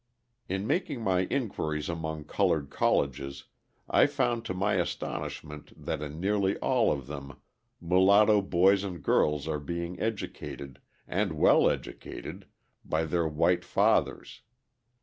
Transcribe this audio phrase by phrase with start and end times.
[0.49, 3.43] In making my inquiries among coloured colleges
[3.87, 7.37] I found to my astonishment that in nearly all of them
[7.79, 12.47] mulatto boys and girls are being educated, and well educated,
[12.83, 14.41] by their white fathers.